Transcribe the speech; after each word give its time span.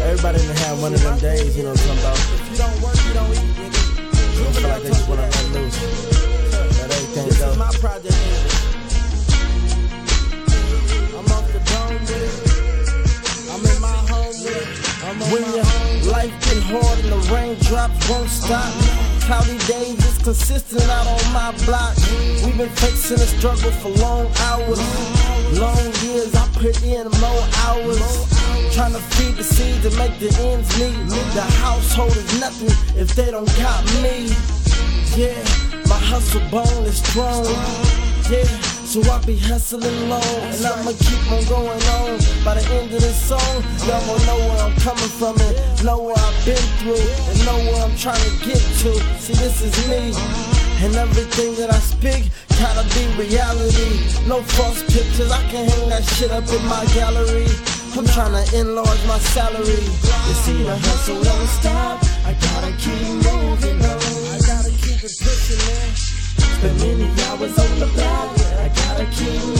Everybody 0.00 0.40
in 0.40 0.48
the 0.48 0.54
have 0.60 0.82
one 0.82 0.92
of 0.92 1.02
them 1.02 1.18
days, 1.18 1.56
you 1.56 1.62
know 1.62 1.70
what 1.70 1.80
I'm 1.80 1.96
talking 1.96 2.00
about. 2.04 2.18
If 2.18 2.50
you 2.50 2.56
don't 2.58 2.82
work, 2.82 2.96
you 3.06 3.14
don't 3.14 3.32
eat, 3.32 3.56
nigga. 3.56 3.80
You 4.36 4.44
don't 4.44 4.54
feel 4.56 4.68
like 4.68 4.82
they 4.82 4.90
just 4.90 5.08
wanna 5.08 5.22
let 5.22 5.46
loose. 5.56 5.78
Let 6.80 6.90
everything 6.92 7.28
This 7.28 7.38
go. 7.38 7.48
is 7.48 7.56
my 7.56 7.70
project, 7.80 8.12
nigga. 8.12 8.50
I'm 11.16 11.32
off 11.32 11.46
the 11.52 11.60
dome 11.64 11.96
with 12.04 12.12
it. 12.12 12.32
I'm 13.52 13.64
in 13.64 13.80
my 13.80 13.88
home 14.12 14.36
with 14.44 14.52
it. 14.52 14.68
I'm 15.04 15.22
on 15.22 15.30
When 15.32 15.42
my 15.42 15.48
get 16.48 16.62
hard 16.64 16.98
and 17.00 17.12
the 17.12 17.20
raindrops 17.32 18.08
won't 18.08 18.28
stop. 18.28 18.72
Cloudy 19.22 19.58
days 19.66 19.98
is 20.04 20.18
consistent 20.18 20.82
out 20.88 21.06
on 21.06 21.32
my 21.32 21.52
block. 21.64 21.96
We've 22.44 22.56
been 22.56 22.68
facing 22.80 23.18
the 23.18 23.26
struggle 23.26 23.70
for 23.70 23.90
long 24.00 24.26
hours. 24.48 24.80
Long 25.58 25.86
years 26.04 26.34
I 26.34 26.48
put 26.54 26.82
in 26.82 27.04
more 27.20 27.44
hours. 27.68 28.00
Trying 28.74 28.92
to 28.92 29.02
feed 29.16 29.34
the 29.36 29.44
seeds 29.44 29.84
and 29.84 29.96
make 29.98 30.18
the 30.18 30.30
ends 30.48 30.70
meet. 30.80 30.96
The 31.34 31.46
household 31.60 32.16
is 32.16 32.40
nothing 32.40 32.72
if 32.96 33.14
they 33.14 33.30
don't 33.30 33.52
got 33.56 33.84
me. 34.02 34.32
Yeah, 35.16 35.36
my 35.88 35.98
hustle 35.98 36.42
bone 36.50 36.84
is 36.84 36.98
strong. 36.98 37.44
Yeah, 38.30 38.77
so 38.88 39.04
I 39.12 39.20
be 39.26 39.36
hustling 39.36 40.08
low, 40.08 40.16
and 40.48 40.64
I'ma 40.64 40.96
keep 40.96 41.20
on 41.28 41.44
going 41.44 41.84
on. 42.00 42.16
By 42.40 42.56
the 42.56 42.64
end 42.72 42.88
of 42.88 43.00
this 43.04 43.20
song, 43.20 43.60
y'all 43.84 44.00
gon' 44.08 44.24
know 44.24 44.40
where 44.48 44.64
I'm 44.64 44.72
coming 44.80 45.12
from 45.20 45.36
and 45.36 45.84
know 45.84 46.00
where 46.00 46.16
I've 46.16 46.40
been 46.48 46.68
through 46.80 46.96
and 46.96 47.36
know 47.44 47.58
where 47.68 47.84
I'm 47.84 47.92
trying 48.00 48.24
to 48.24 48.32
get 48.40 48.56
to. 48.56 48.96
See, 49.20 49.36
this 49.36 49.60
is 49.60 49.76
me, 49.92 50.16
and 50.80 50.96
everything 50.96 51.52
that 51.60 51.68
I 51.68 51.76
speak 51.84 52.32
gotta 52.56 52.80
be 52.96 53.04
reality. 53.20 54.00
No 54.24 54.40
false 54.56 54.80
pictures, 54.88 55.30
I 55.30 55.44
can 55.52 55.68
hang 55.68 55.88
that 55.92 56.04
shit 56.16 56.32
up 56.32 56.48
in 56.48 56.64
my 56.64 56.88
gallery. 56.96 57.44
I'm 57.92 58.08
trying 58.16 58.32
to 58.32 58.44
enlarge 58.56 59.04
my 59.04 59.20
salary. 59.36 59.84
You 59.84 60.36
see, 60.48 60.64
the 60.64 60.76
hustle 60.88 61.20
don't 61.20 61.48
stop. 61.60 62.00
I 62.24 62.32
gotta 62.40 62.72
keep 62.80 63.04
moving 63.20 63.84
on. 63.84 64.00
I 64.32 64.40
gotta 64.48 64.72
keep 64.80 65.04
it 65.04 65.12
pushing, 65.12 65.60
man. 65.68 65.92
Spend 66.56 66.76
many 66.80 67.08
hours 67.28 67.52
on 67.52 67.72
the 67.84 67.86
block. 67.92 68.37
I 69.00 69.57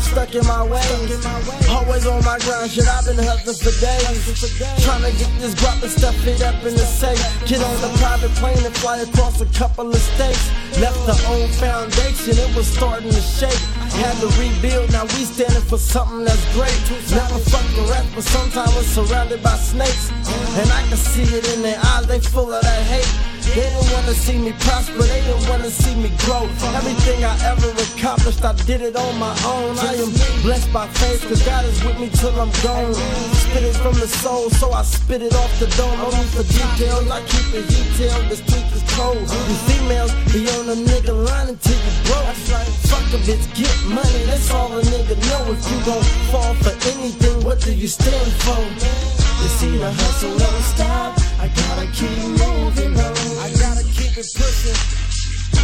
Stuck 0.00 0.34
in 0.34 0.44
my 0.46 0.64
way. 0.64 0.82
Always 1.68 2.06
on 2.06 2.24
my 2.24 2.38
grind, 2.40 2.70
shit. 2.70 2.88
I've 2.88 3.04
been 3.04 3.20
hustling 3.20 3.54
for 3.54 3.70
days. 3.78 4.26
Trying 4.82 5.04
to 5.06 5.12
get 5.16 5.30
this 5.38 5.54
guap 5.54 5.82
and 5.82 5.92
stuff 5.92 6.16
it 6.26 6.42
up 6.42 6.56
in 6.64 6.74
the 6.74 6.88
safe. 6.88 7.20
Get 7.46 7.62
on 7.62 7.76
the 7.80 7.92
private 8.00 8.32
plane 8.40 8.58
and 8.64 8.74
fly 8.76 8.98
across 8.98 9.40
a 9.40 9.46
couple 9.54 9.88
of 9.88 10.00
states. 10.00 10.50
Left 10.80 10.98
the 11.06 11.14
old 11.28 11.50
foundation, 11.60 12.34
it 12.34 12.56
was 12.56 12.66
starting 12.66 13.10
to 13.10 13.20
shake. 13.20 13.62
Had 14.02 14.16
to 14.18 14.28
rebuild, 14.40 14.90
now 14.90 15.04
we 15.04 15.22
standing 15.28 15.62
for 15.62 15.78
something 15.78 16.24
that's 16.24 16.42
great. 16.54 16.74
Never 17.12 17.38
fuck 17.46 17.66
the 17.76 17.86
rest, 17.90 18.08
but 18.14 18.24
sometimes 18.24 18.74
we're 18.74 18.82
surrounded 18.82 19.42
by 19.42 19.54
snakes. 19.56 20.10
And 20.58 20.70
I 20.72 20.82
can 20.88 20.96
see 20.96 21.22
it 21.22 21.46
in 21.54 21.62
their 21.62 21.78
eyes, 21.78 22.06
they 22.06 22.20
full 22.20 22.52
of 22.52 22.62
that 22.62 22.82
hate. 22.86 23.29
They 23.50 23.66
didn't 23.66 23.90
wanna 23.90 24.14
see 24.14 24.38
me 24.38 24.52
prosper, 24.62 25.02
they 25.02 25.20
didn't 25.26 25.48
wanna 25.48 25.70
see 25.70 25.94
me 25.96 26.10
grow. 26.22 26.46
Everything 26.78 27.24
I 27.24 27.34
ever 27.50 27.70
accomplished, 27.82 28.44
I 28.44 28.52
did 28.64 28.80
it 28.80 28.94
on 28.94 29.18
my 29.18 29.34
own. 29.44 29.76
I 29.78 29.94
am 29.98 30.12
blessed 30.42 30.72
by 30.72 30.86
faith, 30.86 31.26
cause 31.26 31.42
God 31.42 31.64
is 31.64 31.82
with 31.82 31.98
me 31.98 32.08
till 32.10 32.30
I'm 32.40 32.52
gone. 32.62 32.94
Spit 33.42 33.64
it 33.64 33.74
from 33.82 33.94
the 33.94 34.06
soul, 34.06 34.50
so 34.50 34.70
I 34.72 34.82
spit 34.82 35.22
it 35.22 35.34
off 35.34 35.52
the 35.58 35.66
dome. 35.74 35.98
Need 36.14 36.30
for 36.30 36.46
details, 36.46 37.10
I 37.10 37.20
keep 37.26 37.48
it 37.58 37.66
detailed, 37.66 38.28
the 38.30 38.36
street 38.36 38.70
is 38.70 38.84
cold. 38.94 39.18
You 39.18 39.56
females 39.66 40.12
be 40.32 40.46
on 40.54 40.70
a 40.70 40.78
nigga 40.78 41.14
line 41.26 41.48
until 41.48 41.74
you 41.74 41.92
broke. 42.06 42.30
Fuck 42.86 43.02
a 43.14 43.18
bitch, 43.26 43.44
get 43.58 43.74
money, 43.90 44.22
that's 44.30 44.48
all 44.54 44.78
a 44.78 44.82
nigga 44.82 45.18
know. 45.26 45.50
If 45.50 45.62
you 45.66 45.78
gon' 45.84 46.06
fall 46.30 46.54
for 46.62 46.74
anything, 46.94 47.42
what 47.44 47.60
do 47.60 47.74
you 47.74 47.88
stand 47.88 48.30
for? 48.46 48.62
You 49.42 49.48
see 49.58 49.76
the 49.76 49.90
hustle 49.90 50.38
don't 50.38 50.62
stop, 50.62 51.18
I 51.40 51.48
gotta 51.48 51.86
keep 51.92 52.18
moving 52.44 52.92
on. 53.00 53.16
I 53.40 53.48
gotta 53.58 53.82
keep 53.96 54.12
it 54.18 54.28
pushing. 54.36 54.80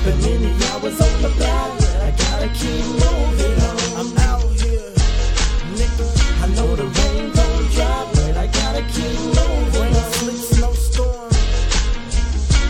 Spend 0.00 0.22
many 0.22 0.50
hours 0.68 0.98
on 0.98 1.22
the 1.22 1.28
block, 1.36 1.72
I 2.00 2.10
gotta 2.24 2.48
keep 2.56 2.84
moving 3.04 3.56
on. 3.68 3.78
I'm 4.00 4.18
out 4.30 4.48
here, 4.62 4.92
nigga. 5.76 6.06
I 6.42 6.46
know 6.56 6.74
the 6.74 6.86
rain 6.86 7.32
gon' 7.32 7.64
drop, 7.76 8.06
but 8.14 8.36
I 8.38 8.46
gotta 8.46 8.82
keep 8.94 9.18
moving 9.36 9.82
Rain, 9.82 9.94
on. 9.94 10.12
sleet, 10.12 10.40
snow, 10.56 10.72
storm. 10.72 11.28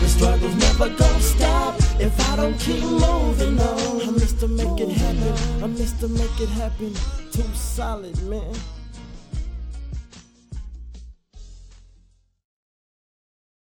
The 0.01 0.07
struggle's 0.09 0.55
never 0.55 0.89
gon' 0.89 1.21
stop 1.21 1.75
if 2.01 2.13
I 2.31 2.35
don't 2.35 2.59
keep 2.59 2.83
moving 2.83 3.59
on. 3.59 4.01
I'm 4.09 4.15
Mr. 4.19 4.49
Make 4.49 4.77
It 4.85 4.91
Happen, 4.91 5.63
I'm 5.63 5.73
Mr. 5.73 6.09
Make 6.09 6.41
It 6.41 6.49
Happen. 6.49 6.93
Too 7.31 7.49
solid, 7.53 8.21
man. 8.23 8.53